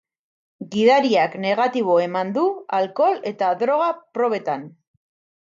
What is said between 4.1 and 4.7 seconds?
probetan.